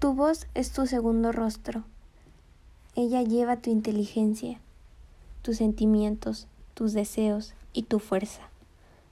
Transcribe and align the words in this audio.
Tu 0.00 0.14
voz 0.14 0.46
es 0.54 0.72
tu 0.72 0.86
segundo 0.86 1.30
rostro. 1.30 1.84
Ella 2.96 3.20
lleva 3.20 3.58
tu 3.58 3.68
inteligencia, 3.68 4.58
tus 5.42 5.58
sentimientos, 5.58 6.46
tus 6.72 6.94
deseos 6.94 7.52
y 7.74 7.82
tu 7.82 7.98
fuerza. 7.98 8.40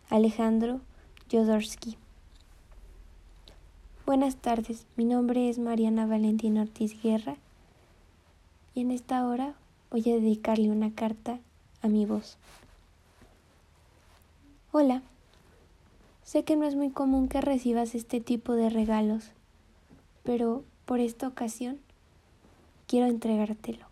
Alejandro 0.09 0.81
Jodorowsky. 1.31 1.99
Buenas 4.07 4.37
tardes, 4.37 4.87
mi 4.97 5.05
nombre 5.05 5.51
es 5.51 5.59
Mariana 5.59 6.07
Valentina 6.07 6.63
Ortiz 6.63 6.99
Guerra 7.03 7.37
y 8.75 8.81
en 8.81 8.91
esta 8.91 9.27
hora 9.27 9.57
voy 9.91 10.01
a 10.11 10.15
dedicarle 10.15 10.71
una 10.71 10.95
carta 10.95 11.39
a 11.83 11.89
mi 11.89 12.07
voz. 12.07 12.39
Hola, 14.73 15.03
sé 16.25 16.45
que 16.45 16.57
no 16.57 16.65
es 16.65 16.77
muy 16.77 16.89
común 16.89 17.29
que 17.29 17.43
recibas 17.43 17.95
este 17.95 18.23
tipo 18.23 18.55
de 18.55 18.71
regalos, 18.71 19.33
pero 20.25 20.65
por 20.89 21.01
esta 21.01 21.29
ocasión 21.29 21.79
quiero 22.87 23.09
entregártelo. 23.09 23.85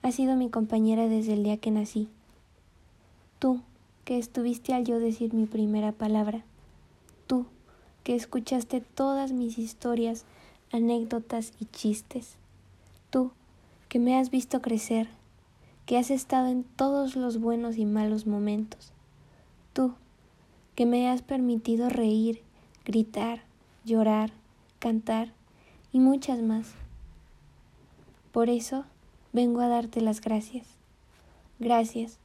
Has 0.00 0.14
sido 0.14 0.36
mi 0.36 0.48
compañera 0.48 1.06
desde 1.06 1.34
el 1.34 1.44
día 1.44 1.58
que 1.58 1.70
nací. 1.70 2.08
Tú, 3.38 3.60
que 4.06 4.16
estuviste 4.16 4.72
al 4.72 4.86
yo 4.86 4.98
decir 4.98 5.34
mi 5.34 5.44
primera 5.44 5.92
palabra. 5.92 6.42
Tú, 7.26 7.44
que 8.04 8.14
escuchaste 8.14 8.80
todas 8.80 9.32
mis 9.32 9.58
historias, 9.58 10.24
anécdotas 10.72 11.52
y 11.60 11.66
chistes. 11.66 12.36
Tú, 13.10 13.30
que 13.90 13.98
me 13.98 14.16
has 14.16 14.30
visto 14.30 14.62
crecer, 14.62 15.08
que 15.84 15.98
has 15.98 16.10
estado 16.10 16.46
en 16.46 16.64
todos 16.64 17.16
los 17.16 17.38
buenos 17.38 17.76
y 17.76 17.84
malos 17.84 18.26
momentos. 18.26 18.92
Tú, 19.74 19.92
que 20.74 20.86
me 20.86 21.10
has 21.10 21.20
permitido 21.20 21.90
reír, 21.90 22.40
gritar, 22.86 23.42
llorar, 23.84 24.32
cantar 24.84 25.32
y 25.94 25.98
muchas 25.98 26.42
más. 26.42 26.74
Por 28.32 28.50
eso 28.50 28.84
vengo 29.32 29.62
a 29.62 29.68
darte 29.68 30.02
las 30.02 30.20
gracias. 30.20 30.66
Gracias, 31.58 32.18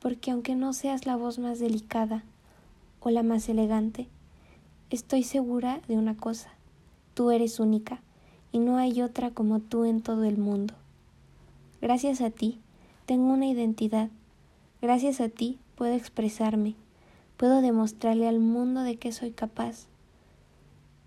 porque 0.00 0.32
aunque 0.32 0.56
no 0.56 0.72
seas 0.72 1.06
la 1.06 1.14
voz 1.14 1.38
más 1.38 1.60
delicada 1.60 2.24
o 2.98 3.10
la 3.10 3.22
más 3.22 3.48
elegante, 3.48 4.08
estoy 4.90 5.22
segura 5.22 5.80
de 5.86 5.96
una 5.96 6.16
cosa. 6.16 6.50
Tú 7.14 7.30
eres 7.30 7.60
única 7.60 8.00
y 8.50 8.58
no 8.58 8.78
hay 8.78 9.00
otra 9.00 9.30
como 9.30 9.60
tú 9.60 9.84
en 9.84 10.02
todo 10.02 10.24
el 10.24 10.38
mundo. 10.38 10.74
Gracias 11.80 12.20
a 12.20 12.30
ti 12.30 12.58
tengo 13.06 13.32
una 13.32 13.46
identidad. 13.46 14.10
Gracias 14.80 15.20
a 15.20 15.28
ti 15.28 15.60
puedo 15.76 15.94
expresarme. 15.94 16.74
Puedo 17.36 17.60
demostrarle 17.60 18.26
al 18.26 18.40
mundo 18.40 18.82
de 18.82 18.96
qué 18.96 19.12
soy 19.12 19.30
capaz 19.30 19.86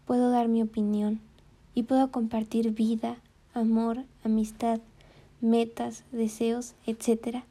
puedo 0.05 0.29
dar 0.29 0.47
mi 0.47 0.61
opinión 0.61 1.19
y 1.73 1.83
puedo 1.83 2.11
compartir 2.11 2.71
vida, 2.71 3.17
amor, 3.53 4.03
amistad, 4.23 4.79
metas, 5.41 6.03
deseos, 6.11 6.75
etc. 6.85 7.43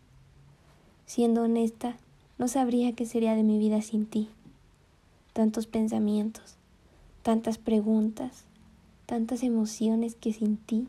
Siendo 1.07 1.43
honesta, 1.43 1.97
no 2.39 2.49
sabría 2.49 2.93
qué 2.93 3.07
sería 3.07 3.35
de 3.35 3.43
mi 3.43 3.59
vida 3.59 3.83
sin 3.83 4.07
ti. 4.07 4.29
Tantos 5.33 5.67
pensamientos, 5.67 6.57
tantas 7.23 7.59
preguntas, 7.59 8.45
tantas 9.07 9.43
emociones 9.43 10.15
que 10.15 10.33
sin 10.33 10.57
ti 10.57 10.87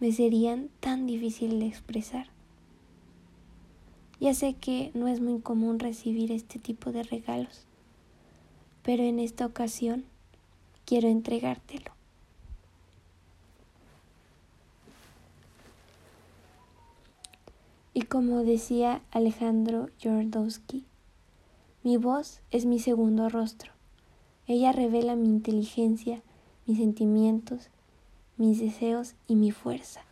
me 0.00 0.12
serían 0.12 0.68
tan 0.80 1.06
difícil 1.06 1.60
de 1.60 1.66
expresar. 1.66 2.26
Ya 4.20 4.34
sé 4.34 4.54
que 4.54 4.92
no 4.94 5.08
es 5.08 5.20
muy 5.20 5.40
común 5.40 5.78
recibir 5.78 6.30
este 6.30 6.58
tipo 6.58 6.92
de 6.92 7.02
regalos, 7.02 7.66
pero 8.82 9.02
en 9.02 9.18
esta 9.18 9.46
ocasión 9.46 10.04
quiero 10.84 11.08
entregártelo. 11.08 11.92
Y 17.94 18.02
como 18.02 18.42
decía 18.42 19.02
Alejandro 19.10 19.88
Jordowski, 20.02 20.84
mi 21.82 21.96
voz 21.96 22.40
es 22.50 22.64
mi 22.64 22.78
segundo 22.78 23.28
rostro. 23.28 23.72
Ella 24.46 24.72
revela 24.72 25.14
mi 25.14 25.28
inteligencia, 25.28 26.22
mis 26.66 26.78
sentimientos, 26.78 27.68
mis 28.36 28.60
deseos 28.60 29.14
y 29.28 29.34
mi 29.34 29.50
fuerza. 29.50 30.02